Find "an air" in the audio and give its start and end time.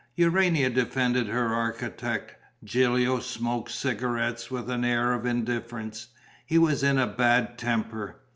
4.67-5.13